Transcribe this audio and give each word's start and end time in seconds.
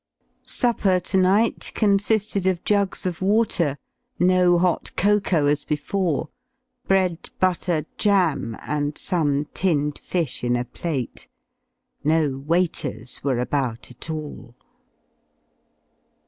Supper 0.41 0.99
to 0.99 1.17
night 1.17 1.73
consi^ed 1.75 2.49
of 2.49 2.63
jugs 2.63 3.05
of 3.05 3.21
water, 3.21 3.77
no 4.17 4.57
hot 4.57 4.95
cocoa 4.95 5.45
as 5.45 5.63
before, 5.63 6.29
bread, 6.87 7.29
butter, 7.39 7.85
jam, 7.99 8.57
and 8.61 8.97
some 8.97 9.45
tinned 9.53 9.99
fish 9.99 10.43
in 10.43 10.55
a 10.55 10.65
plate. 10.65 11.27
No 12.03 12.39
waiters 12.39 13.23
were 13.23 13.37
about 13.37 13.91
at 13.91 14.09
all. 14.09 14.55